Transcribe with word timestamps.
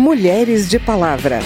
Mulheres 0.00 0.66
de 0.70 0.78
Palavra. 0.78 1.40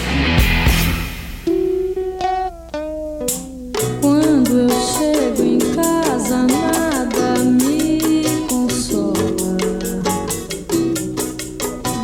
Quando 4.00 4.60
eu 4.60 4.68
chego 4.70 5.42
em 5.42 5.58
casa, 5.74 6.46
nada 6.46 7.40
me 7.40 8.22
consola. 8.48 9.16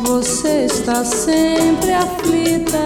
Você 0.03 0.65
está 0.65 1.05
sempre 1.05 1.93
aflita. 1.93 2.77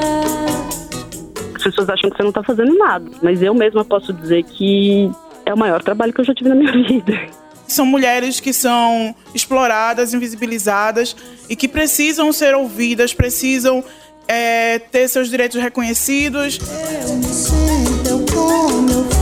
As 1.55 1.63
pessoas 1.63 1.89
acham 1.89 2.11
que 2.11 2.17
você 2.17 2.21
não 2.21 2.29
está 2.29 2.43
fazendo 2.43 2.77
nada, 2.77 3.09
mas 3.23 3.41
eu 3.41 3.55
mesma 3.55 3.83
posso 3.83 4.13
dizer 4.13 4.43
que 4.43 5.09
é 5.43 5.51
o 5.51 5.57
maior 5.57 5.81
trabalho 5.81 6.13
que 6.13 6.21
eu 6.21 6.25
já 6.25 6.35
tive 6.35 6.49
na 6.49 6.55
minha 6.55 6.71
vida. 6.87 7.44
São 7.67 7.85
mulheres 7.85 8.39
que 8.39 8.53
são 8.53 9.15
exploradas, 9.33 10.13
invisibilizadas 10.13 11.15
e 11.49 11.55
que 11.55 11.67
precisam 11.67 12.31
ser 12.31 12.55
ouvidas, 12.55 13.13
precisam 13.13 13.83
é, 14.27 14.79
ter 14.79 15.07
seus 15.07 15.29
direitos 15.29 15.61
reconhecidos. 15.61 16.59
Eu 17.07 17.15
me 17.15 17.25
sento, 17.25 18.09
eu 18.09 18.25
como, 18.33 18.89
eu 18.91 19.14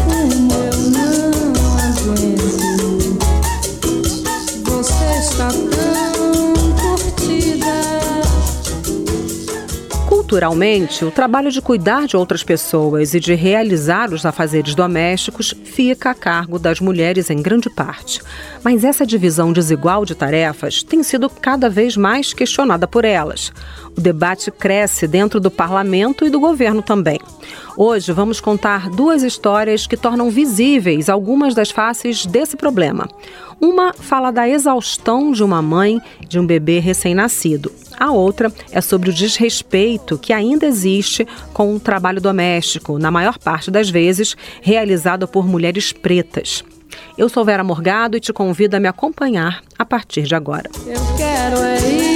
Culturalmente, 10.34 11.05
o 11.05 11.12
trabalho 11.12 11.52
de 11.52 11.62
cuidar 11.62 12.08
de 12.08 12.18
outras 12.18 12.42
pessoas 12.42 13.14
e 13.14 13.20
de 13.20 13.36
realizar 13.36 14.12
os 14.12 14.26
afazeres 14.26 14.73
domésticos 14.73 15.54
fica 15.64 16.09
a 16.09 16.16
cargo 16.16 16.58
das 16.58 16.80
mulheres 16.80 17.30
em 17.30 17.40
grande 17.40 17.70
parte. 17.70 18.20
Mas 18.64 18.84
essa 18.84 19.06
divisão 19.06 19.54
desigual 19.54 20.04
de 20.04 20.16
tarefas 20.16 20.82
tem 20.82 21.04
sido 21.04 21.30
cada 21.30 21.70
vez 21.70 21.96
mais 21.96 22.34
questionada 22.34 22.88
por 22.88 23.06
elas. 23.06 23.54
O 23.96 24.02
debate 24.02 24.50
cresce 24.50 25.08
dentro 25.08 25.40
do 25.40 25.52
parlamento 25.52 26.26
e 26.26 26.32
do 26.32 26.40
governo 26.40 26.81
também. 26.81 27.20
Hoje 27.78 28.12
vamos 28.12 28.42
contar 28.42 28.90
duas 28.90 29.22
histórias 29.22 29.86
que 29.86 29.95
tornam 29.95 30.31
visíveis 30.31 31.09
algumas 31.09 31.53
das 31.53 31.70
faces 31.70 32.25
desse 32.25 32.58
problema. 32.58 33.08
Uma 33.64 33.94
fala 33.94 34.30
da 34.30 34.45
exaustão 34.45 35.31
de 35.31 35.42
uma 35.42 35.61
mãe 35.61 36.02
de 36.28 36.38
um 36.38 36.45
bebê 36.45 36.80
recém-nascido. 36.80 37.72
A 37.97 38.11
outra 38.11 38.52
é 38.73 38.81
sobre 38.81 39.09
o 39.09 39.14
desrespeito 39.14 40.17
que 40.17 40.33
ainda 40.33 40.66
existe 40.66 41.25
com 41.53 41.73
o 41.73 41.80
trabalho 41.80 42.19
doméstico, 42.19 43.00
na 43.00 43.09
maior 43.09 43.39
parte 43.39 43.72
das 43.72 43.89
vezes 43.89 44.36
realizado 44.61 45.30
por 45.30 45.47
mulheres 45.47 45.94
pretas. 45.94 46.61
Eu 47.17 47.30
sou 47.30 47.45
Vera 47.45 47.64
Morgado 47.64 48.17
e 48.17 48.19
te 48.19 48.34
convido 48.34 48.75
a 48.75 48.81
me 48.81 48.88
acompanhar 48.89 49.64
a 49.80 49.86
partir 49.86 50.23
de 50.23 50.36
agora. 50.36 50.69
Eu 50.86 51.00
quero 51.16 51.64
é 51.64 51.89
ir-me 51.89 52.12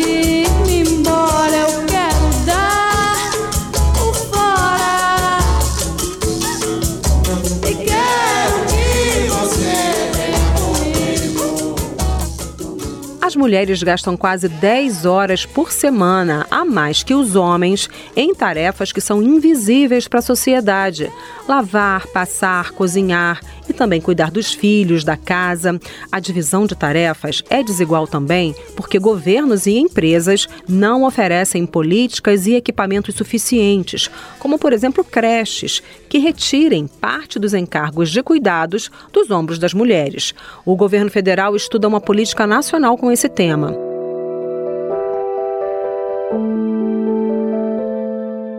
As 13.27 13.35
mulheres 13.35 13.83
gastam 13.83 14.15
quase 14.15 14.47
10 14.47 15.05
horas 15.05 15.45
por 15.45 15.69
semana 15.69 16.47
a 16.49 16.63
mais 16.63 17.03
que 17.03 17.13
os 17.13 17.35
homens 17.35 17.89
em 18.15 18.33
tarefas 18.33 18.93
que 18.93 19.01
são 19.01 19.21
invisíveis 19.21 20.07
para 20.07 20.19
a 20.19 20.21
sociedade: 20.21 21.11
lavar, 21.45 22.07
passar, 22.07 22.71
cozinhar 22.71 23.41
e 23.67 23.73
também 23.73 23.99
cuidar 23.99 24.31
dos 24.31 24.53
filhos, 24.53 25.03
da 25.03 25.17
casa. 25.17 25.77
A 26.09 26.21
divisão 26.21 26.65
de 26.65 26.73
tarefas 26.73 27.43
é 27.49 27.61
desigual 27.61 28.07
também 28.07 28.55
porque 28.77 28.97
governos 28.97 29.65
e 29.65 29.77
empresas 29.77 30.47
não 30.65 31.03
oferecem 31.03 31.65
políticas 31.65 32.47
e 32.47 32.55
equipamentos 32.55 33.15
suficientes, 33.15 34.09
como 34.39 34.57
por 34.57 34.71
exemplo 34.71 35.03
creches, 35.03 35.83
que 36.07 36.17
retirem 36.19 36.87
parte 36.87 37.37
dos 37.37 37.53
encargos 37.53 38.09
de 38.09 38.23
cuidados 38.23 38.89
dos 39.11 39.29
ombros 39.29 39.59
das 39.59 39.73
mulheres. 39.73 40.33
O 40.65 40.77
governo 40.77 41.11
federal 41.11 41.55
estuda 41.55 41.89
uma 41.89 41.99
política 41.99 42.47
nacional 42.47 42.97
com 42.97 43.11
esse 43.17 43.27
tema. 43.27 43.75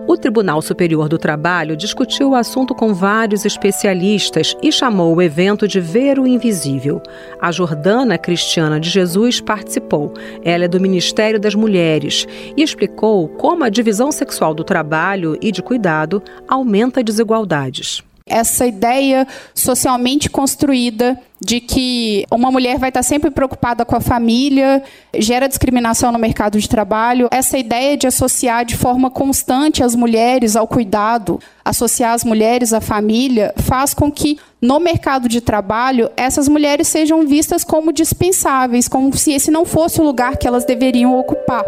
O 0.04 0.16
Tribunal 0.16 0.60
Superior 0.60 1.08
do 1.08 1.16
Trabalho 1.16 1.76
discutiu 1.76 2.30
o 2.30 2.34
assunto 2.34 2.74
com 2.74 2.92
vários 2.92 3.44
especialistas 3.44 4.56
e 4.60 4.72
chamou 4.72 5.14
o 5.14 5.22
evento 5.22 5.68
de 5.68 5.78
Ver 5.78 6.18
o 6.18 6.26
Invisível. 6.26 7.00
A 7.40 7.52
Jordana 7.52 8.18
Cristiana 8.18 8.80
de 8.80 8.90
Jesus 8.90 9.40
participou. 9.40 10.12
Ela 10.42 10.64
é 10.64 10.68
do 10.68 10.80
Ministério 10.80 11.38
das 11.38 11.54
Mulheres 11.54 12.26
e 12.56 12.62
explicou 12.62 13.28
como 13.28 13.62
a 13.62 13.68
divisão 13.68 14.10
sexual 14.10 14.54
do 14.54 14.64
trabalho 14.64 15.38
e 15.40 15.52
de 15.52 15.62
cuidado 15.62 16.20
aumenta 16.48 17.04
desigualdades 17.04 18.02
essa 18.28 18.66
ideia 18.66 19.26
socialmente 19.54 20.30
construída 20.30 21.18
de 21.40 21.60
que 21.60 22.24
uma 22.32 22.50
mulher 22.50 22.78
vai 22.78 22.90
estar 22.90 23.02
sempre 23.02 23.30
preocupada 23.30 23.84
com 23.84 23.94
a 23.94 24.00
família, 24.00 24.82
gera 25.16 25.48
discriminação 25.48 26.10
no 26.10 26.18
mercado 26.18 26.58
de 26.58 26.68
trabalho. 26.68 27.28
Essa 27.30 27.56
ideia 27.56 27.96
de 27.96 28.06
associar 28.06 28.64
de 28.64 28.76
forma 28.76 29.10
constante 29.10 29.82
as 29.82 29.94
mulheres 29.94 30.56
ao 30.56 30.66
cuidado, 30.66 31.40
associar 31.64 32.12
as 32.12 32.24
mulheres 32.24 32.72
à 32.72 32.80
família, 32.80 33.54
faz 33.56 33.94
com 33.94 34.10
que 34.10 34.38
no 34.60 34.80
mercado 34.80 35.28
de 35.28 35.40
trabalho 35.40 36.10
essas 36.16 36.48
mulheres 36.48 36.88
sejam 36.88 37.26
vistas 37.26 37.62
como 37.62 37.92
dispensáveis, 37.92 38.88
como 38.88 39.16
se 39.16 39.32
esse 39.32 39.50
não 39.50 39.64
fosse 39.64 40.00
o 40.00 40.04
lugar 40.04 40.36
que 40.36 40.48
elas 40.48 40.64
deveriam 40.64 41.16
ocupar. 41.16 41.64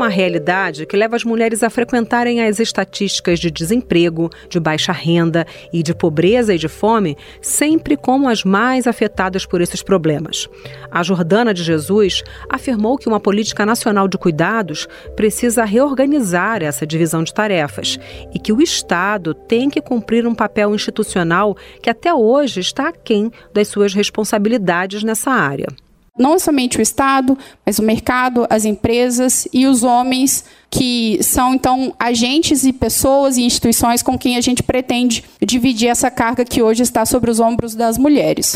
Uma 0.00 0.08
realidade 0.08 0.86
que 0.86 0.96
leva 0.96 1.14
as 1.14 1.24
mulheres 1.24 1.62
a 1.62 1.68
frequentarem 1.68 2.42
as 2.42 2.58
estatísticas 2.58 3.38
de 3.38 3.50
desemprego, 3.50 4.30
de 4.48 4.58
baixa 4.58 4.92
renda 4.92 5.46
e 5.70 5.82
de 5.82 5.94
pobreza 5.94 6.54
e 6.54 6.58
de 6.58 6.68
fome, 6.68 7.18
sempre 7.42 7.98
como 7.98 8.26
as 8.26 8.42
mais 8.42 8.86
afetadas 8.86 9.44
por 9.44 9.60
esses 9.60 9.82
problemas. 9.82 10.48
A 10.90 11.02
Jordana 11.02 11.52
de 11.52 11.62
Jesus 11.62 12.22
afirmou 12.48 12.96
que 12.96 13.08
uma 13.08 13.20
política 13.20 13.66
nacional 13.66 14.08
de 14.08 14.16
cuidados 14.16 14.88
precisa 15.14 15.66
reorganizar 15.66 16.62
essa 16.62 16.86
divisão 16.86 17.22
de 17.22 17.34
tarefas 17.34 17.98
e 18.34 18.38
que 18.38 18.54
o 18.54 18.62
Estado 18.62 19.34
tem 19.34 19.68
que 19.68 19.82
cumprir 19.82 20.26
um 20.26 20.34
papel 20.34 20.74
institucional 20.74 21.54
que 21.82 21.90
até 21.90 22.14
hoje 22.14 22.60
está 22.60 22.88
aquém 22.88 23.30
das 23.52 23.68
suas 23.68 23.92
responsabilidades 23.92 25.02
nessa 25.02 25.30
área 25.30 25.66
não 26.20 26.38
somente 26.38 26.78
o 26.78 26.82
Estado, 26.82 27.36
mas 27.64 27.78
o 27.78 27.82
mercado, 27.82 28.46
as 28.50 28.66
empresas 28.66 29.48
e 29.52 29.66
os 29.66 29.82
homens, 29.82 30.44
que 30.70 31.18
são 31.22 31.54
então 31.54 31.94
agentes 31.98 32.64
e 32.64 32.72
pessoas 32.72 33.38
e 33.38 33.42
instituições 33.42 34.02
com 34.02 34.18
quem 34.18 34.36
a 34.36 34.40
gente 34.40 34.62
pretende 34.62 35.24
dividir 35.40 35.88
essa 35.88 36.10
carga 36.10 36.44
que 36.44 36.62
hoje 36.62 36.82
está 36.82 37.06
sobre 37.06 37.30
os 37.30 37.40
ombros 37.40 37.74
das 37.74 37.96
mulheres. 37.96 38.54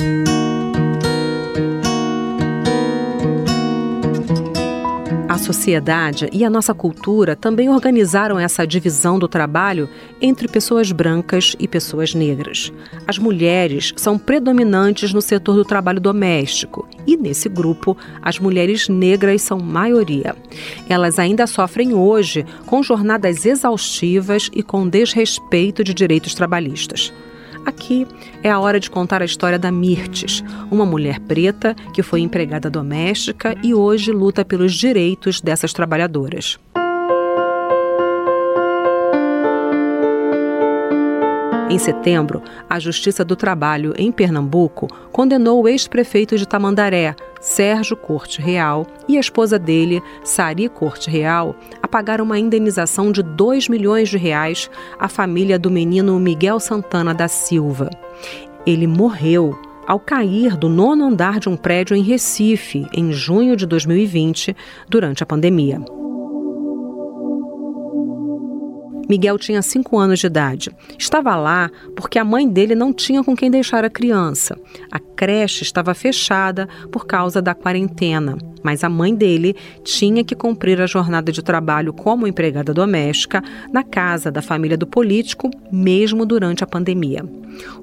A 5.35 5.39
sociedade 5.39 6.29
e 6.33 6.45
a 6.45 6.49
nossa 6.49 6.73
cultura 6.73 7.35
também 7.35 7.69
organizaram 7.69 8.39
essa 8.39 8.65
divisão 8.65 9.19
do 9.19 9.27
trabalho 9.27 9.89
entre 10.23 10.47
pessoas 10.47 10.93
brancas 10.93 11.57
e 11.59 11.67
pessoas 11.67 12.15
negras. 12.15 12.73
As 13.05 13.19
mulheres 13.19 13.93
são 13.97 14.17
predominantes 14.17 15.13
no 15.13 15.21
setor 15.21 15.57
do 15.57 15.65
trabalho 15.65 16.01
doméstico 16.01 16.89
e, 17.05 17.17
nesse 17.17 17.49
grupo, 17.49 17.97
as 18.23 18.39
mulheres 18.39 18.89
negras 18.89 19.43
são 19.43 19.59
maioria. 19.59 20.37
Elas 20.89 21.19
ainda 21.19 21.49
sofrem 21.49 21.93
hoje 21.93 22.47
com 22.65 22.81
jornadas 22.81 23.45
exaustivas 23.45 24.49
e 24.55 24.63
com 24.63 24.89
desrespeito 24.89 25.83
de 25.83 25.93
direitos 25.93 26.33
trabalhistas. 26.37 27.13
Aqui 27.65 28.07
é 28.43 28.51
a 28.51 28.61
hora 28.61 28.79
de 28.79 28.91
contar 28.91 29.23
a 29.23 29.25
história 29.25 29.59
da 29.59 29.71
Mirtes, 29.71 30.43
uma 30.71 30.85
mulher 30.85 31.19
preta 31.21 31.75
que 31.93 32.03
foi 32.03 32.21
empregada 32.21 32.69
doméstica 32.69 33.57
e 33.63 33.75
hoje 33.75 34.13
luta 34.13 34.45
pelos 34.45 34.75
direitos 34.75 35.41
dessas 35.41 35.73
trabalhadoras. 35.73 36.59
Em 41.71 41.79
setembro, 41.79 42.43
a 42.69 42.79
Justiça 42.79 43.25
do 43.25 43.35
Trabalho 43.35 43.95
em 43.97 44.13
Pernambuco 44.13 44.87
condenou 45.11 45.63
o 45.63 45.69
ex-prefeito 45.69 46.37
de 46.37 46.47
Tamandaré, 46.47 47.17
Sérgio 47.45 47.95
Corte 47.95 48.41
Real, 48.41 48.87
e 49.07 49.19
a 49.19 49.21
esposa 49.21 49.59
dele, 49.59 50.03
Sari 50.25 50.67
Corte 50.67 51.11
Real, 51.11 51.55
a 51.83 51.87
pagar 51.87 52.23
uma 52.23 52.39
indenização 52.39 53.13
de 53.13 53.23
2 53.23 53.69
milhões 53.69 54.09
de 54.09 54.17
reais 54.17 54.71
à 54.99 55.09
família 55.11 55.59
do 55.59 55.71
menino 55.71 56.19
Miguel 56.19 56.59
Santana 56.59 57.13
da 57.13 57.29
Silva. 57.29 57.91
Ele 58.65 58.87
morreu 58.87 59.55
ao 59.87 60.01
cair 60.01 60.57
do 60.57 60.71
nono 60.71 61.05
andar 61.05 61.39
de 61.39 61.51
um 61.51 61.57
prédio 61.57 61.95
em 61.95 62.03
Recife, 62.03 62.87
em 62.95 63.13
junho 63.13 63.55
de 63.57 63.67
2020, 63.67 64.57
durante 64.89 65.23
a 65.23 65.27
pandemia. 65.27 65.83
Miguel 69.09 69.39
tinha 69.39 69.63
5 69.63 69.99
anos 69.99 70.19
de 70.19 70.27
idade. 70.27 70.71
Estava 70.99 71.37
lá 71.37 71.71
porque 71.95 72.19
a 72.19 72.25
mãe 72.25 72.49
dele 72.49 72.75
não 72.75 72.93
tinha 72.93 73.23
com 73.23 73.37
quem 73.37 73.51
deixar 73.51 73.85
a 73.85 73.91
criança. 73.91 74.59
A 74.91 74.99
creche 74.99 75.63
estava 75.63 75.95
fechada 75.95 76.69
por 76.91 77.07
causa 77.07 77.41
da 77.41 77.55
quarentena, 77.55 78.37
mas 78.63 78.83
a 78.83 78.89
mãe 78.89 79.15
dele 79.15 79.55
tinha 79.83 80.25
que 80.25 80.35
cumprir 80.35 80.81
a 80.81 80.87
jornada 80.87 81.31
de 81.31 81.43
trabalho 81.43 81.93
como 81.93 82.27
empregada 82.27 82.73
doméstica 82.73 83.43
na 83.73 83.83
casa 83.83 84.31
da 84.31 84.43
família 84.43 84.77
do 84.77 84.87
político, 84.87 85.51
mesmo 85.71 86.25
durante 86.25 86.65
a 86.65 86.67
pandemia. 86.67 87.25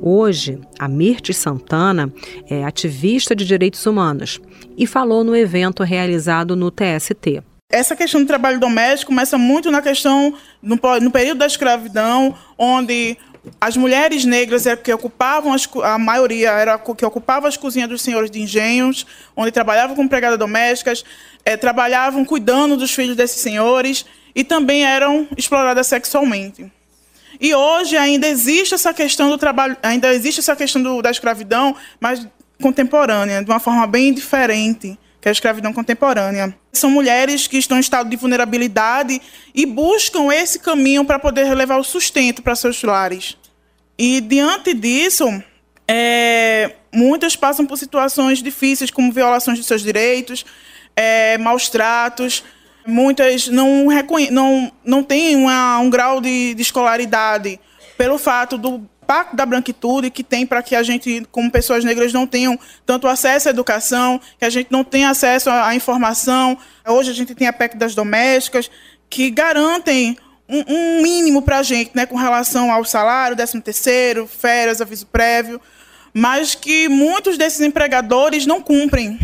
Hoje, 0.01 0.59
a 0.77 0.87
Mirtes 0.87 1.37
Santana 1.37 2.11
é 2.49 2.63
ativista 2.63 3.35
de 3.35 3.45
direitos 3.45 3.85
humanos 3.85 4.41
e 4.77 4.85
falou 4.85 5.23
no 5.23 5.35
evento 5.35 5.83
realizado 5.83 6.55
no 6.55 6.71
TST. 6.71 7.43
Essa 7.71 7.95
questão 7.95 8.21
do 8.21 8.27
trabalho 8.27 8.59
doméstico 8.59 9.11
começa 9.11 9.37
muito 9.37 9.71
na 9.71 9.81
questão, 9.81 10.35
no, 10.61 10.77
no 11.01 11.11
período 11.11 11.37
da 11.37 11.45
escravidão, 11.45 12.35
onde 12.57 13.17
as 13.59 13.75
mulheres 13.75 14.25
negras 14.25 14.67
é 14.67 14.75
que 14.75 14.93
ocupavam, 14.93 15.53
as, 15.53 15.67
a 15.83 15.97
maioria 15.97 16.51
era 16.51 16.77
que 16.77 17.05
ocupava 17.05 17.47
as 17.47 17.57
cozinhas 17.57 17.89
dos 17.89 18.01
senhores 18.01 18.29
de 18.29 18.41
engenhos, 18.41 19.05
onde 19.35 19.51
trabalhavam 19.51 19.95
como 19.95 20.05
empregadas 20.05 20.37
domésticas, 20.37 21.03
é, 21.45 21.57
trabalhavam 21.57 22.23
cuidando 22.23 22.77
dos 22.77 22.93
filhos 22.93 23.15
desses 23.15 23.41
senhores 23.41 24.05
e 24.35 24.43
também 24.43 24.85
eram 24.85 25.27
exploradas 25.37 25.87
sexualmente. 25.87 26.71
E 27.39 27.55
hoje 27.55 27.97
ainda 27.97 28.27
existe 28.27 28.75
essa 28.75 28.93
questão 28.93 29.29
do 29.29 29.37
trabalho, 29.37 29.75
ainda 29.81 30.13
existe 30.13 30.39
essa 30.39 30.55
questão 30.55 30.83
do, 30.83 31.01
da 31.01 31.09
escravidão, 31.09 31.75
mas 31.99 32.27
contemporânea, 32.61 33.43
de 33.43 33.49
uma 33.49 33.59
forma 33.59 33.87
bem 33.87 34.13
diferente 34.13 34.99
que 35.21 35.27
é 35.27 35.29
a 35.29 35.31
escravidão 35.31 35.71
contemporânea. 35.71 36.53
São 36.73 36.89
mulheres 36.89 37.45
que 37.45 37.57
estão 37.57 37.77
em 37.77 37.79
estado 37.79 38.09
de 38.09 38.15
vulnerabilidade 38.15 39.21
e 39.53 39.65
buscam 39.67 40.33
esse 40.33 40.57
caminho 40.57 41.05
para 41.05 41.19
poder 41.19 41.53
levar 41.53 41.77
o 41.77 41.83
sustento 41.83 42.41
para 42.41 42.55
seus 42.55 42.81
lares. 42.81 43.37
E 43.97 44.19
diante 44.19 44.73
disso, 44.73 45.27
é, 45.87 46.71
muitas 46.91 47.35
passam 47.35 47.67
por 47.67 47.77
situações 47.77 48.41
difíceis, 48.41 48.89
como 48.89 49.11
violações 49.11 49.59
de 49.59 49.63
seus 49.63 49.83
direitos, 49.83 50.43
é, 50.95 51.37
maus 51.37 51.69
tratos. 51.69 52.43
Muitas 52.87 53.47
não, 53.47 53.89
não, 54.31 54.71
não 54.83 55.03
têm 55.03 55.35
uma, 55.35 55.77
um 55.77 55.89
grau 55.89 56.19
de, 56.19 56.55
de 56.55 56.61
escolaridade 56.63 57.59
pelo 57.95 58.17
fato 58.17 58.57
do 58.57 58.89
impacto 59.11 59.35
da 59.35 59.45
branquitude 59.45 60.09
que 60.09 60.23
tem 60.23 60.45
para 60.45 60.63
que 60.63 60.73
a 60.73 60.81
gente, 60.81 61.27
como 61.31 61.51
pessoas 61.51 61.83
negras, 61.83 62.13
não 62.13 62.25
tenham 62.25 62.57
tanto 62.85 63.07
acesso 63.07 63.49
à 63.49 63.51
educação, 63.51 64.21
que 64.39 64.45
a 64.45 64.49
gente 64.49 64.71
não 64.71 64.85
tenha 64.85 65.09
acesso 65.09 65.49
à 65.49 65.75
informação. 65.75 66.57
Hoje 66.87 67.11
a 67.11 67.13
gente 67.13 67.35
tem 67.35 67.45
a 67.45 67.53
PEC 67.53 67.75
das 67.75 67.93
domésticas, 67.93 68.71
que 69.09 69.29
garantem 69.29 70.17
um, 70.47 70.63
um 70.67 71.01
mínimo 71.01 71.41
para 71.41 71.57
a 71.57 71.63
gente, 71.63 71.91
né, 71.93 72.05
com 72.05 72.15
relação 72.15 72.71
ao 72.71 72.85
salário, 72.85 73.35
13 73.35 73.59
terceiro, 73.59 74.27
férias, 74.27 74.79
aviso 74.79 75.05
prévio, 75.07 75.59
mas 76.13 76.55
que 76.55 76.87
muitos 76.87 77.37
desses 77.37 77.59
empregadores 77.59 78.45
não 78.45 78.61
cumprem 78.61 79.19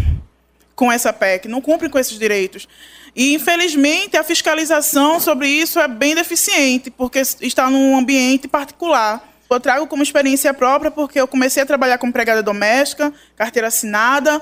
com 0.76 0.92
essa 0.92 1.14
PEC, 1.14 1.48
não 1.48 1.62
cumprem 1.62 1.90
com 1.90 1.98
esses 1.98 2.20
direitos. 2.20 2.68
E, 3.16 3.34
infelizmente, 3.34 4.18
a 4.18 4.24
fiscalização 4.24 5.20
sobre 5.20 5.48
isso 5.48 5.80
é 5.80 5.88
bem 5.88 6.14
deficiente, 6.14 6.92
porque 6.92 7.20
está 7.42 7.70
num 7.70 7.98
ambiente 7.98 8.48
particular. 8.50 9.37
Eu 9.50 9.60
trago 9.60 9.88
como 9.88 10.04
experiência 10.04 10.54
própria 10.54 10.92
porque 10.92 11.20
eu 11.20 11.28
comecei 11.28 11.64
a 11.64 11.66
trabalhar 11.66 11.98
como 11.98 12.10
empregada 12.10 12.44
doméstica, 12.44 13.14
carteira 13.36 13.68
assinada, 13.68 14.42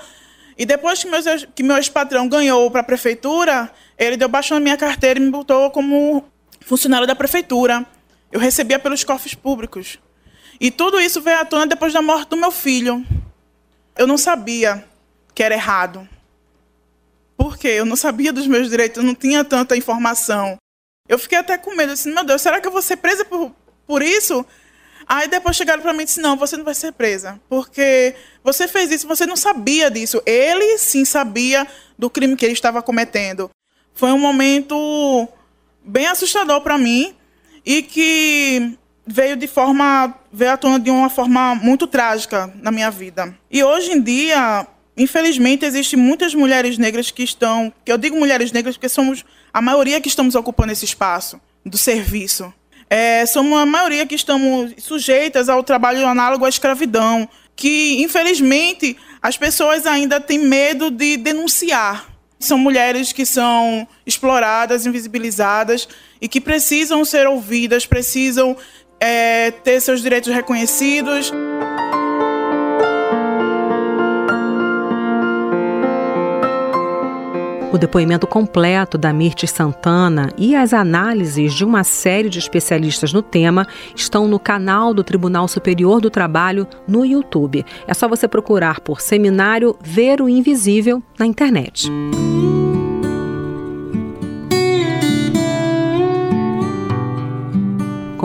e 0.58 0.66
depois 0.66 1.04
que, 1.04 1.10
meus, 1.10 1.26
que 1.54 1.64
meu 1.64 1.76
ex-patrão 1.76 2.28
ganhou 2.28 2.70
para 2.72 2.82
a 2.82 2.84
prefeitura, 2.84 3.70
ele 3.98 4.16
deu 4.16 4.30
baixo 4.30 4.54
na 4.54 4.60
minha 4.60 4.78
carteira 4.78 5.20
e 5.20 5.24
me 5.24 5.30
botou 5.30 5.70
como 5.70 6.26
funcionário 6.62 7.06
da 7.06 7.16
prefeitura. 7.16 7.86
Eu 8.32 8.40
recebia 8.40 8.80
pelos 8.80 9.04
cofres 9.04 9.34
públicos. 9.34 10.00
E 10.60 10.72
tudo 10.72 11.00
isso 11.00 11.22
veio 11.22 11.40
à 11.40 11.46
tona 11.46 11.68
depois 11.68 11.92
da 11.92 12.02
morte 12.02 12.30
do 12.30 12.38
meu 12.38 12.52
filho. 12.52 13.06
Eu 13.98 14.08
não 14.08 14.18
sabia 14.18 14.86
que 15.34 15.44
era 15.44 15.54
errado. 15.54 16.08
Por 17.38 17.58
quê? 17.58 17.68
Eu 17.68 17.86
não 17.86 17.98
sabia 17.98 18.32
dos 18.32 18.48
meus 18.48 18.70
direitos, 18.70 18.98
eu 18.98 19.04
não 19.04 19.14
tinha 19.14 19.44
tanta 19.44 19.76
informação. 19.76 20.58
Eu 21.08 21.20
fiquei 21.20 21.38
até 21.38 21.58
com 21.58 21.76
medo, 21.76 21.92
assim, 21.92 22.14
meu 22.14 22.24
Deus, 22.24 22.42
será 22.42 22.62
que 22.62 22.68
eu 22.68 22.72
vou 22.72 22.82
ser 22.82 22.98
presa 22.98 23.26
por, 23.26 23.54
por 23.86 24.02
isso? 24.02 24.46
Aí 25.08 25.28
depois 25.28 25.56
chegaram 25.56 25.82
para 25.82 25.94
mim 25.94 26.02
e 26.02 26.06
disse: 26.06 26.20
não, 26.20 26.36
você 26.36 26.58
não 26.58 26.66
vai 26.66 26.74
ser 26.74 26.92
presa, 26.92 27.40
porque 27.48 28.16
você 28.44 28.68
fez 28.68 28.92
isso, 28.92 29.08
você 29.08 29.26
não 29.26 29.36
sabia 29.36 29.90
disso. 29.90 30.22
Ele 30.26 30.78
sim 30.78 31.06
sabia 31.06 31.68
do 31.98 32.10
crime 32.10 32.36
que 32.36 32.46
ele 32.46 32.54
estava 32.54 32.82
cometendo. 32.82 33.50
Foi 33.94 34.12
um 34.12 34.20
momento 34.20 35.28
bem 35.84 36.08
assustador 36.08 36.62
para 36.62 36.78
mim 36.78 37.16
e 37.66 37.82
que 37.82 38.78
veio 39.06 39.36
de 39.36 39.48
forma 39.48 40.14
veio 40.32 40.52
à 40.52 40.58
tona 40.58 40.80
de 40.80 40.90
uma 40.90 41.10
forma 41.10 41.56
muito 41.56 41.88
trágica 41.88 42.52
na 42.62 42.72
minha 42.72 42.90
vida. 42.90 43.34
E 43.50 43.64
hoje 43.64 43.92
em 43.92 44.02
dia, 44.02 44.68
infelizmente, 44.98 45.66
existem 45.66 45.98
muitas 45.98 46.34
mulheres 46.34 46.78
negras 46.78 47.12
que 47.12 47.24
estão, 47.24 47.72
que 47.84 47.92
eu 47.92 47.98
digo 47.98 48.18
mulheres 48.18 48.52
negras 48.52 48.76
porque 48.76 48.90
somos 48.90 49.24
a 49.54 49.62
maioria 49.62 50.02
que 50.02 50.10
estamos 50.10 50.36
ocupando 50.36 50.74
esse 50.74 50.86
espaço 50.86 51.40
do 51.66 51.78
serviço 51.78 52.54
é, 52.90 53.26
somos 53.26 53.60
a 53.60 53.66
maioria 53.66 54.06
que 54.06 54.16
estamos 54.16 54.74
sujeitas 54.78 55.50
ao 55.50 55.64
trabalho 55.64 56.06
análogo 56.08 56.46
à 56.46 56.50
escravidão, 56.50 57.28
que 57.56 58.02
infelizmente 58.02 58.98
as 59.22 59.38
pessoas 59.38 59.86
ainda 59.86 60.20
têm 60.20 60.40
medo 60.40 60.92
de 60.92 61.18
denunciar. 61.18 62.08
São 62.40 62.58
mulheres 62.58 63.12
que 63.12 63.26
são 63.26 63.88
exploradas, 64.06 64.86
invisibilizadas 64.86 65.88
e 66.22 66.28
que 66.28 66.40
precisam 66.40 67.04
ser 67.04 67.28
ouvidas, 67.28 67.86
precisam 67.86 68.56
é, 69.00 69.52
ter 69.52 69.80
seus 69.82 70.02
direitos 70.02 70.34
reconhecidos. 70.34 71.32
O 77.76 77.78
depoimento 77.78 78.26
completo 78.26 78.98
da 78.98 79.12
Mirtes 79.12 79.52
Santana 79.52 80.32
e 80.38 80.56
as 80.56 80.74
análises 80.74 81.54
de 81.54 81.66
uma 81.66 81.84
série 81.84 82.30
de 82.30 82.40
especialistas 82.40 83.12
no 83.12 83.22
tema 83.22 83.68
estão 83.94 84.30
no 84.30 84.40
canal 84.40 84.94
do 84.94 85.04
Tribunal 85.04 85.46
Superior 85.46 86.00
do 86.00 86.10
Trabalho 86.10 86.66
no 86.88 87.04
YouTube. 87.04 87.66
É 87.86 87.94
só 87.94 88.08
você 88.08 88.30
procurar 88.30 88.80
por 88.80 89.02
Seminário 89.02 89.76
Ver 89.82 90.22
o 90.22 90.30
Invisível 90.30 91.04
na 91.20 91.26
internet. 91.26 91.92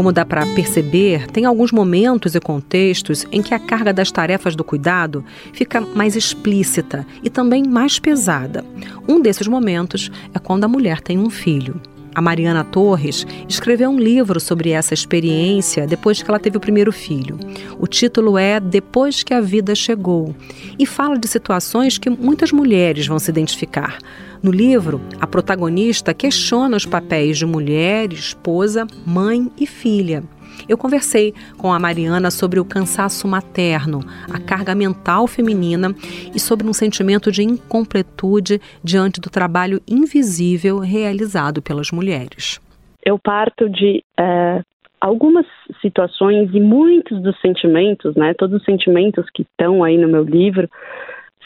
Como 0.01 0.13
dá 0.13 0.25
para 0.25 0.47
perceber, 0.55 1.27
tem 1.27 1.45
alguns 1.45 1.71
momentos 1.71 2.35
e 2.35 2.41
contextos 2.41 3.27
em 3.31 3.43
que 3.43 3.53
a 3.53 3.59
carga 3.59 3.93
das 3.93 4.11
tarefas 4.11 4.57
do 4.57 4.65
cuidado 4.65 5.23
fica 5.53 5.79
mais 5.79 6.17
explícita 6.17 7.07
e 7.23 7.29
também 7.29 7.65
mais 7.65 7.99
pesada. 7.99 8.65
Um 9.07 9.21
desses 9.21 9.47
momentos 9.47 10.11
é 10.33 10.39
quando 10.39 10.65
a 10.65 10.69
mulher 10.69 11.03
tem 11.03 11.19
um 11.19 11.29
filho. 11.29 11.79
A 12.15 12.23
Mariana 12.23 12.65
Torres 12.65 13.27
escreveu 13.47 13.91
um 13.91 13.99
livro 13.99 14.41
sobre 14.41 14.71
essa 14.71 14.95
experiência 14.95 15.87
depois 15.87 16.23
que 16.23 16.31
ela 16.31 16.41
teve 16.41 16.57
o 16.57 16.61
primeiro 16.61 16.93
filho. 16.93 17.39
O 17.79 17.87
título 17.87 18.39
é 18.39 18.59
Depois 18.59 19.23
que 19.23 19.35
a 19.35 19.41
Vida 19.43 19.75
Chegou 19.75 20.35
e 20.79 20.87
fala 20.87 21.19
de 21.19 21.29
situações 21.29 21.99
que 21.99 22.09
muitas 22.09 22.53
mulheres 22.53 23.07
vão 23.07 23.19
se 23.19 23.31
identificar. 23.31 23.99
No 24.43 24.51
livro, 24.51 25.03
a 25.21 25.27
protagonista 25.27 26.15
questiona 26.15 26.75
os 26.75 26.87
papéis 26.87 27.37
de 27.37 27.45
mulher, 27.45 28.11
esposa, 28.11 28.87
mãe 29.07 29.51
e 29.61 29.67
filha. 29.67 30.23
Eu 30.67 30.79
conversei 30.79 31.35
com 31.59 31.71
a 31.71 31.79
Mariana 31.79 32.31
sobre 32.31 32.59
o 32.59 32.65
cansaço 32.65 33.29
materno, 33.29 34.01
a 34.33 34.41
carga 34.41 34.75
mental 34.75 35.27
feminina 35.27 35.95
e 36.35 36.41
sobre 36.41 36.67
um 36.67 36.73
sentimento 36.73 37.31
de 37.31 37.43
incompletude 37.43 38.63
diante 38.83 39.21
do 39.21 39.29
trabalho 39.29 39.79
invisível 39.87 40.79
realizado 40.79 41.61
pelas 41.61 41.91
mulheres. 41.91 42.59
Eu 43.05 43.19
parto 43.19 43.69
de 43.69 44.03
é, 44.19 44.63
algumas 44.99 45.45
situações 45.83 46.49
e 46.55 46.61
muitos 46.61 47.23
dos 47.23 47.39
sentimentos, 47.43 48.17
né, 48.17 48.33
todos 48.33 48.59
os 48.59 48.65
sentimentos 48.65 49.29
que 49.35 49.43
estão 49.43 49.85
aí 49.85 49.99
no 49.99 50.09
meu 50.09 50.25
livro 50.25 50.67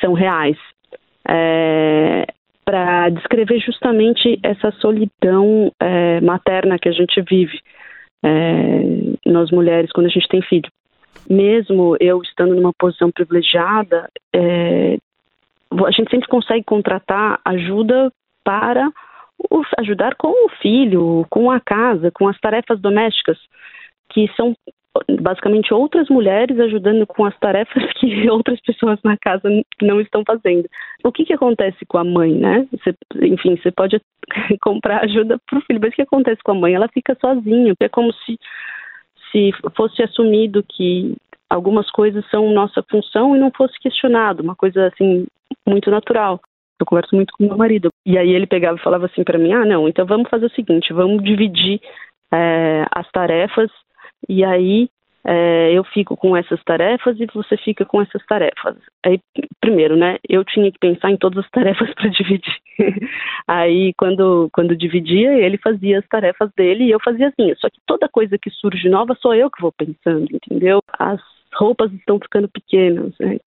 são 0.00 0.12
reais. 0.12 0.56
É, 1.28 2.26
para 2.64 3.10
descrever 3.10 3.58
justamente 3.60 4.38
essa 4.42 4.70
solidão 4.80 5.70
é, 5.80 6.20
materna 6.20 6.78
que 6.78 6.88
a 6.88 6.92
gente 6.92 7.20
vive 7.22 7.60
é, 8.24 8.80
nós 9.26 9.50
mulheres 9.50 9.92
quando 9.92 10.06
a 10.06 10.10
gente 10.10 10.28
tem 10.28 10.42
filho. 10.42 10.70
Mesmo 11.28 11.96
eu 12.00 12.22
estando 12.22 12.54
numa 12.54 12.72
posição 12.72 13.10
privilegiada, 13.10 14.08
é, 14.34 14.96
a 15.86 15.90
gente 15.90 16.10
sempre 16.10 16.28
consegue 16.28 16.64
contratar 16.64 17.40
ajuda 17.44 18.10
para 18.42 18.90
o, 19.50 19.62
ajudar 19.78 20.14
com 20.16 20.28
o 20.28 20.48
filho, 20.60 21.26
com 21.30 21.50
a 21.50 21.60
casa, 21.60 22.10
com 22.10 22.28
as 22.28 22.38
tarefas 22.38 22.80
domésticas 22.80 23.38
que 24.10 24.30
são 24.36 24.54
basicamente 25.20 25.74
outras 25.74 26.08
mulheres 26.08 26.58
ajudando 26.58 27.06
com 27.06 27.24
as 27.24 27.36
tarefas 27.38 27.82
que 27.98 28.28
outras 28.30 28.60
pessoas 28.60 28.98
na 29.02 29.16
casa 29.16 29.48
não 29.82 30.00
estão 30.00 30.22
fazendo. 30.24 30.68
O 31.04 31.10
que, 31.10 31.24
que 31.24 31.32
acontece 31.32 31.84
com 31.86 31.98
a 31.98 32.04
mãe, 32.04 32.32
né? 32.32 32.66
Você, 32.70 32.94
enfim, 33.22 33.56
você 33.56 33.70
pode 33.70 34.00
comprar 34.62 35.04
ajuda 35.04 35.38
para 35.48 35.58
o 35.58 35.62
filho, 35.62 35.80
mas 35.80 35.92
o 35.92 35.96
que 35.96 36.02
acontece 36.02 36.42
com 36.42 36.52
a 36.52 36.54
mãe? 36.54 36.74
Ela 36.74 36.88
fica 36.88 37.16
sozinha, 37.20 37.74
é 37.80 37.88
como 37.88 38.12
se, 38.12 38.38
se 39.30 39.50
fosse 39.76 40.02
assumido 40.02 40.64
que 40.68 41.14
algumas 41.50 41.90
coisas 41.90 42.24
são 42.30 42.50
nossa 42.52 42.82
função 42.88 43.36
e 43.36 43.38
não 43.38 43.50
fosse 43.50 43.78
questionado, 43.80 44.42
uma 44.42 44.54
coisa 44.54 44.86
assim 44.86 45.26
muito 45.66 45.90
natural. 45.90 46.40
Eu 46.80 46.86
converso 46.86 47.14
muito 47.14 47.32
com 47.32 47.44
meu 47.44 47.56
marido. 47.56 47.88
E 48.04 48.18
aí 48.18 48.30
ele 48.30 48.46
pegava 48.46 48.76
e 48.76 48.82
falava 48.82 49.06
assim 49.06 49.22
para 49.22 49.38
mim: 49.38 49.52
ah, 49.52 49.64
não, 49.64 49.88
então 49.88 50.04
vamos 50.04 50.28
fazer 50.28 50.46
o 50.46 50.54
seguinte, 50.54 50.92
vamos 50.92 51.22
dividir 51.22 51.80
é, 52.32 52.84
as 52.90 53.08
tarefas 53.12 53.70
e 54.28 54.44
aí 54.44 54.88
é, 55.26 55.72
eu 55.72 55.82
fico 55.84 56.16
com 56.16 56.36
essas 56.36 56.62
tarefas 56.64 57.18
e 57.18 57.26
você 57.32 57.56
fica 57.56 57.84
com 57.84 58.02
essas 58.02 58.24
tarefas. 58.26 58.76
Aí, 59.04 59.18
primeiro, 59.60 59.96
né, 59.96 60.18
eu 60.28 60.44
tinha 60.44 60.70
que 60.70 60.78
pensar 60.78 61.10
em 61.10 61.16
todas 61.16 61.44
as 61.44 61.50
tarefas 61.50 61.92
para 61.94 62.10
dividir. 62.10 62.54
aí, 63.48 63.94
quando, 63.96 64.50
quando 64.52 64.76
dividia, 64.76 65.32
ele 65.32 65.56
fazia 65.56 65.98
as 65.98 66.06
tarefas 66.08 66.50
dele 66.54 66.84
e 66.84 66.90
eu 66.90 67.00
fazia 67.00 67.28
assim. 67.28 67.54
Só 67.56 67.70
que 67.70 67.80
toda 67.86 68.08
coisa 68.08 68.36
que 68.36 68.50
surge 68.50 68.88
nova 68.88 69.16
sou 69.20 69.34
eu 69.34 69.50
que 69.50 69.62
vou 69.62 69.72
pensando, 69.72 70.28
entendeu? 70.30 70.80
As 70.98 71.20
roupas 71.54 71.90
estão 71.92 72.18
ficando 72.18 72.48
pequenas. 72.48 73.14
Né? 73.18 73.38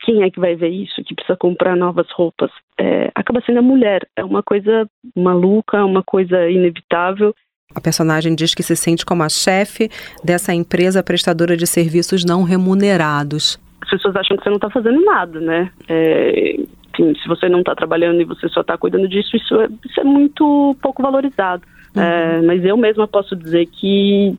Quem 0.00 0.22
é 0.22 0.30
que 0.30 0.38
vai 0.38 0.54
ver 0.54 0.68
isso? 0.68 1.02
Que 1.02 1.14
precisa 1.14 1.36
comprar 1.36 1.74
novas 1.74 2.08
roupas? 2.12 2.50
É, 2.78 3.10
acaba 3.14 3.40
sendo 3.40 3.58
a 3.58 3.62
mulher. 3.62 4.06
É 4.14 4.22
uma 4.22 4.42
coisa 4.42 4.88
maluca, 5.16 5.84
uma 5.84 6.02
coisa 6.02 6.48
inevitável. 6.48 7.34
A 7.74 7.80
personagem 7.80 8.34
diz 8.34 8.54
que 8.54 8.62
se 8.62 8.76
sente 8.76 9.04
como 9.04 9.22
a 9.22 9.28
chefe 9.28 9.90
dessa 10.22 10.54
empresa 10.54 11.02
prestadora 11.02 11.56
de 11.56 11.66
serviços 11.66 12.24
não 12.24 12.44
remunerados. 12.44 13.58
As 13.82 13.90
pessoas 13.90 14.16
acham 14.16 14.36
que 14.36 14.42
você 14.42 14.50
não 14.50 14.56
está 14.56 14.70
fazendo 14.70 15.04
nada, 15.04 15.40
né? 15.40 15.70
É, 15.88 16.56
enfim, 16.94 17.14
se 17.20 17.28
você 17.28 17.48
não 17.48 17.60
está 17.60 17.74
trabalhando 17.74 18.20
e 18.20 18.24
você 18.24 18.48
só 18.48 18.60
está 18.60 18.78
cuidando 18.78 19.08
disso, 19.08 19.36
isso 19.36 19.60
é, 19.60 19.68
isso 19.84 20.00
é 20.00 20.04
muito 20.04 20.76
pouco 20.80 21.02
valorizado. 21.02 21.62
Uhum. 21.94 22.02
É, 22.02 22.42
mas 22.42 22.64
eu 22.64 22.76
mesma 22.76 23.06
posso 23.06 23.36
dizer 23.36 23.66
que 23.66 24.34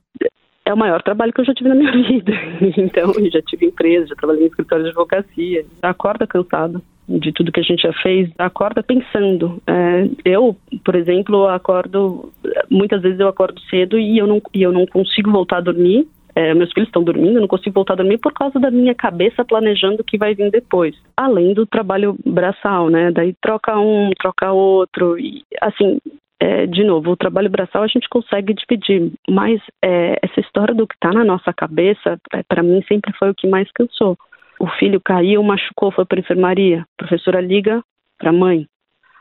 é 0.65 0.73
o 0.73 0.77
maior 0.77 1.01
trabalho 1.03 1.31
que 1.31 1.41
eu 1.41 1.45
já 1.45 1.53
tive 1.53 1.69
na 1.69 1.75
minha 1.75 1.91
vida. 2.03 2.33
Então, 2.77 3.13
já 3.31 3.41
tive 3.41 3.65
empresa, 3.67 4.07
já 4.07 4.15
trabalhei 4.15 4.43
em 4.43 4.47
escritório 4.47 4.83
de 4.83 4.89
advocacia. 4.89 5.65
Acorda 5.81 6.25
cansado 6.25 6.81
de 7.07 7.31
tudo 7.31 7.51
que 7.51 7.59
a 7.59 7.63
gente 7.63 7.83
já 7.83 7.93
fez, 7.93 8.29
acorda 8.37 8.81
pensando. 8.81 9.61
É, 9.67 10.09
eu, 10.25 10.55
por 10.83 10.95
exemplo, 10.95 11.47
acordo, 11.47 12.31
muitas 12.69 13.01
vezes 13.01 13.19
eu 13.19 13.27
acordo 13.27 13.59
cedo 13.69 13.99
e 13.99 14.17
eu 14.17 14.27
não, 14.27 14.41
e 14.53 14.63
eu 14.63 14.71
não 14.71 14.85
consigo 14.85 15.31
voltar 15.31 15.57
a 15.57 15.61
dormir. 15.61 16.07
É, 16.37 16.53
meus 16.53 16.73
filhos 16.73 16.89
estão 16.89 17.01
dormindo, 17.01 17.37
eu 17.37 17.41
não 17.41 17.47
consigo 17.47 17.73
voltar 17.73 17.93
a 17.93 17.97
dormir 17.97 18.17
por 18.17 18.33
causa 18.33 18.59
da 18.59 18.69
minha 18.69 18.93
cabeça 18.93 19.45
planejando 19.45 20.01
o 20.01 20.03
que 20.03 20.17
vai 20.17 20.35
vir 20.35 20.51
depois. 20.51 20.93
Além 21.15 21.53
do 21.53 21.65
trabalho 21.65 22.17
braçal, 22.25 22.89
né? 22.89 23.09
Daí 23.09 23.33
troca 23.41 23.79
um, 23.79 24.09
troca 24.19 24.51
outro. 24.51 25.17
E, 25.17 25.43
assim, 25.61 25.97
é, 26.37 26.65
de 26.65 26.83
novo, 26.83 27.11
o 27.11 27.15
trabalho 27.15 27.49
braçal 27.49 27.83
a 27.83 27.87
gente 27.87 28.09
consegue 28.09 28.53
dividir, 28.53 29.13
mas 29.29 29.61
é, 29.81 30.19
essa 30.21 30.41
história 30.41 30.75
do 30.75 30.85
que 30.85 30.95
está 30.95 31.13
na 31.13 31.23
nossa 31.23 31.53
cabeça, 31.53 32.19
é, 32.33 32.43
para 32.43 32.61
mim 32.61 32.83
sempre 32.85 33.13
foi 33.17 33.29
o 33.29 33.35
que 33.35 33.47
mais 33.47 33.71
cansou. 33.71 34.17
O 34.59 34.67
filho 34.79 35.01
caiu, 35.01 35.43
machucou, 35.43 35.91
foi 35.91 36.05
para 36.05 36.19
enfermaria. 36.19 36.81
A 36.81 36.85
professora 36.97 37.41
liga 37.41 37.83
para 38.17 38.29
a 38.29 38.33
mãe. 38.33 38.67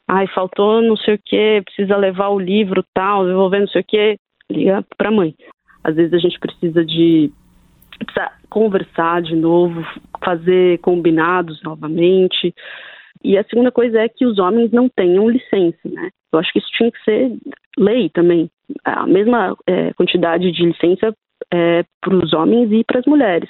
Ai, 0.06 0.26
faltou 0.28 0.82
não 0.82 0.96
sei 0.96 1.14
o 1.14 1.20
que, 1.24 1.62
precisa 1.64 1.96
levar 1.96 2.28
o 2.28 2.38
livro 2.38 2.84
tal, 2.92 3.24
devolver 3.24 3.60
não 3.60 3.68
sei 3.68 3.80
o 3.80 3.84
que, 3.84 4.18
liga 4.50 4.84
para 4.96 5.08
a 5.08 5.12
mãe. 5.12 5.34
Às 5.82 5.96
vezes 5.96 6.12
a 6.12 6.18
gente 6.18 6.38
precisa 6.38 6.84
de 6.84 7.32
precisa 7.98 8.32
conversar 8.50 9.22
de 9.22 9.34
novo, 9.34 9.84
fazer 10.22 10.78
combinados 10.78 11.62
novamente. 11.62 12.54
E 13.22 13.38
a 13.38 13.44
segunda 13.44 13.70
coisa 13.70 14.00
é 14.00 14.08
que 14.08 14.26
os 14.26 14.38
homens 14.38 14.70
não 14.72 14.88
tenham 14.88 15.28
licença, 15.28 15.78
né? 15.84 16.10
Eu 16.32 16.38
acho 16.38 16.52
que 16.52 16.58
isso 16.58 16.68
tinha 16.76 16.90
que 16.90 17.02
ser 17.04 17.32
lei 17.78 18.10
também. 18.10 18.50
A 18.84 19.06
mesma 19.06 19.56
é, 19.66 19.92
quantidade 19.94 20.50
de 20.50 20.66
licença 20.66 21.14
é, 21.52 21.84
para 22.00 22.14
os 22.14 22.32
homens 22.32 22.70
e 22.72 22.84
para 22.84 23.00
as 23.00 23.06
mulheres. 23.06 23.48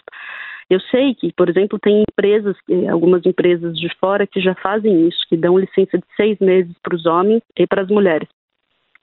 Eu 0.75 0.81
sei 0.91 1.15
que, 1.15 1.33
por 1.33 1.49
exemplo, 1.49 1.79
tem 1.79 2.03
empresas, 2.03 2.57
algumas 2.91 3.25
empresas 3.25 3.79
de 3.79 3.89
fora 4.01 4.27
que 4.27 4.41
já 4.41 4.57
fazem 4.57 5.07
isso, 5.07 5.21
que 5.29 5.37
dão 5.37 5.57
licença 5.57 5.97
de 5.97 6.05
seis 6.17 6.37
meses 6.41 6.75
para 6.83 6.97
os 6.97 7.07
homens 7.07 7.43
e 7.57 7.65
para 7.65 7.83
as 7.83 7.89
mulheres. 7.89 8.29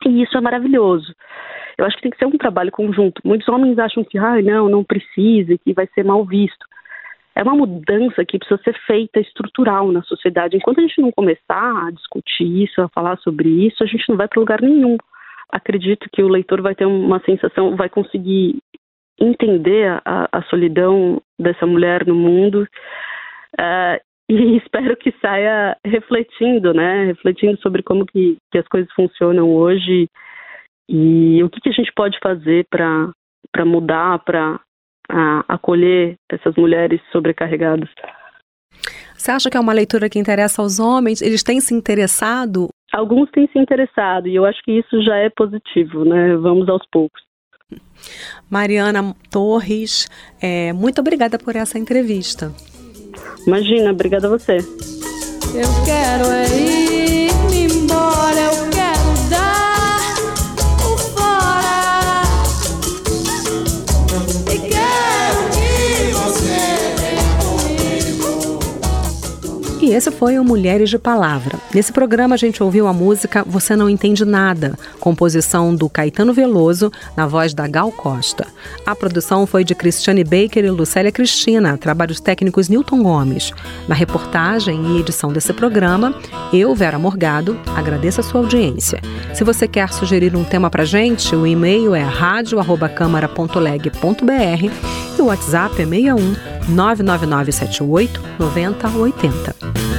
E 0.06 0.22
isso 0.22 0.38
é 0.38 0.42
maravilhoso. 0.42 1.16
Eu 1.78 1.86
acho 1.86 1.96
que 1.96 2.02
tem 2.02 2.12
que 2.12 2.18
ser 2.18 2.26
um 2.26 2.38
trabalho 2.38 2.72
conjunto. 2.72 3.22
Muitos 3.24 3.48
homens 3.48 3.80
acham 3.80 4.04
que, 4.04 4.18
ah, 4.18 4.42
não, 4.42 4.68
não 4.68 4.84
precisa, 4.84 5.58
que 5.64 5.72
vai 5.72 5.88
ser 5.96 6.04
mal 6.04 6.26
visto. 6.26 6.66
É 7.34 7.42
uma 7.42 7.56
mudança 7.56 8.26
que 8.26 8.38
precisa 8.38 8.62
ser 8.64 8.78
feita 8.86 9.22
estrutural 9.22 9.90
na 9.94 10.02
sociedade. 10.04 10.58
Enquanto 10.58 10.80
a 10.80 10.82
gente 10.82 11.00
não 11.00 11.12
começar 11.14 11.88
a 11.88 11.92
discutir 11.92 12.64
isso, 12.64 12.82
a 12.82 12.90
falar 12.90 13.18
sobre 13.20 13.48
isso, 13.48 13.82
a 13.82 13.88
gente 13.88 14.10
não 14.10 14.18
vai 14.18 14.28
para 14.28 14.42
lugar 14.42 14.62
nenhum. 14.62 14.98
Acredito 15.50 16.10
que 16.12 16.22
o 16.22 16.28
leitor 16.28 16.62
vai 16.62 16.76
ter 16.76 16.86
uma 16.86 17.22
sensação, 17.22 17.78
vai 17.78 17.88
conseguir 17.88 18.60
entender 19.22 20.02
a, 20.04 20.28
a 20.32 20.42
solidão 20.44 21.22
dessa 21.40 21.66
mulher 21.66 22.06
no 22.06 22.16
mundo 22.16 22.68
uh, 23.60 24.02
e 24.30 24.58
espero 24.58 24.98
que 24.98 25.14
saia 25.22 25.78
refletindo, 25.86 26.74
né? 26.74 27.06
Refletindo 27.06 27.60
sobre 27.62 27.84
como 27.84 28.06
que, 28.06 28.38
que 28.52 28.58
as 28.58 28.68
coisas 28.68 28.92
funcionam 28.94 29.54
hoje 29.54 30.08
e 30.90 31.44
o 31.44 31.50
que, 31.50 31.62
que 31.62 31.70
a 31.70 31.74
gente 31.74 31.92
pode 31.96 32.18
fazer 32.20 32.66
para 32.70 33.66
mudar, 33.66 34.20
para 34.20 34.56
uh, 34.56 35.44
acolher 35.48 36.16
essas 36.30 36.56
mulheres 36.56 37.02
sobrecarregadas. 37.12 37.90
Você 39.16 39.32
acha 39.32 39.50
que 39.50 39.58
é 39.58 39.60
uma 39.60 39.74
leitura 39.74 40.10
que 40.10 40.18
interessa 40.18 40.62
aos 40.62 40.80
homens? 40.80 41.22
Eles 41.22 41.44
têm 41.44 41.60
se 41.60 41.74
interessado? 41.76 42.70
Alguns 42.92 43.30
têm 43.32 43.48
se 43.48 43.60
interessado 43.60 44.28
e 44.28 44.36
eu 44.36 44.46
acho 44.46 44.62
que 44.64 44.72
isso 44.72 45.02
já 45.04 45.16
é 45.18 45.30
positivo, 45.30 46.04
né? 46.04 46.36
Vamos 46.38 46.68
aos 46.68 46.82
poucos. 46.92 47.22
Mariana 48.50 49.16
Torres, 49.30 50.10
é, 50.42 50.74
muito 50.74 51.00
obrigada 51.00 51.40
por 51.40 51.56
essa 51.56 51.80
entrevista. 51.80 52.52
Imagina, 53.48 53.92
obrigada 53.92 54.28
a 54.28 54.30
você. 54.30 54.58
Eu 54.58 55.68
quero 55.86 56.26
é 56.32 56.60
ir 56.60 56.81
esse 70.02 70.10
foi 70.10 70.40
o 70.40 70.44
Mulheres 70.44 70.90
de 70.90 70.98
Palavra. 70.98 71.60
Nesse 71.72 71.94
programa 71.94 72.34
a 72.34 72.38
gente 72.38 72.64
ouviu 72.64 72.88
a 72.88 72.94
música 72.94 73.44
Você 73.46 73.76
Não 73.76 73.88
Entende 73.88 74.26
Nada, 74.26 74.76
composição 75.00 75.76
do 75.76 75.88
Caetano 75.88 76.34
Veloso, 76.34 76.92
na 77.16 77.28
voz 77.28 77.54
da 77.54 77.68
Gal 77.68 77.92
Costa. 77.92 78.48
A 78.84 78.96
produção 78.96 79.46
foi 79.46 79.64
de 79.64 79.76
Cristiane 79.76 80.24
Baker 80.24 80.66
e 80.66 80.72
Lucélia 80.72 81.12
Cristina, 81.12 81.78
trabalhos 81.78 82.20
técnicos 82.20 82.68
Newton 82.68 83.04
Gomes. 83.04 83.54
Na 83.88 83.94
reportagem 83.94 84.84
e 84.88 85.02
edição 85.02 85.32
desse 85.32 85.54
programa, 85.54 86.16
eu, 86.52 86.74
Vera 86.74 86.98
Morgado, 86.98 87.56
agradeço 87.76 88.22
a 88.22 88.24
sua 88.24 88.42
audiência. 88.42 89.00
Se 89.36 89.44
você 89.44 89.68
quer 89.68 89.94
sugerir 89.94 90.36
um 90.36 90.44
tema 90.44 90.72
pra 90.72 90.84
gente, 90.84 91.36
o 91.36 91.46
e-mail 91.46 91.94
é 91.94 92.02
radio@câmara.leg.br 92.02 94.72
e 95.16 95.22
o 95.22 95.26
WhatsApp 95.26 95.80
é 95.80 95.86
61 95.86 96.36
99978 96.70 98.20
9080. 98.40 99.91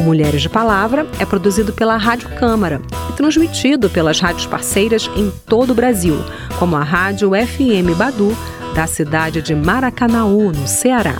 O 0.00 0.02
Mulheres 0.02 0.40
de 0.40 0.48
Palavra 0.48 1.06
é 1.18 1.26
produzido 1.26 1.74
pela 1.74 1.98
Rádio 1.98 2.30
Câmara 2.30 2.80
e 3.10 3.12
transmitido 3.12 3.90
pelas 3.90 4.18
rádios 4.18 4.46
parceiras 4.46 5.10
em 5.14 5.30
todo 5.44 5.72
o 5.72 5.74
Brasil, 5.74 6.16
como 6.58 6.74
a 6.74 6.82
Rádio 6.82 7.32
FM 7.32 7.94
Badu, 7.98 8.34
da 8.74 8.86
cidade 8.86 9.42
de 9.42 9.54
Maracanaú, 9.54 10.52
no 10.52 10.66
Ceará. 10.66 11.16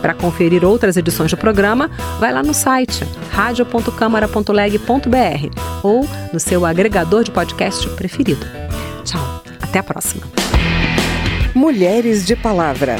Para 0.00 0.14
conferir 0.14 0.64
outras 0.64 0.96
edições 0.96 1.30
do 1.30 1.36
programa, 1.36 1.90
vai 2.18 2.32
lá 2.32 2.42
no 2.42 2.54
site 2.54 3.06
radio.câmara.leg.br 3.32 5.60
ou 5.82 6.08
no 6.32 6.40
seu 6.40 6.64
agregador 6.64 7.24
de 7.24 7.30
podcast 7.30 7.86
preferido. 7.90 8.46
Tchau, 9.04 9.42
até 9.60 9.80
a 9.80 9.82
próxima. 9.82 10.22
Mulheres 11.54 12.24
de 12.24 12.34
Palavra. 12.34 12.96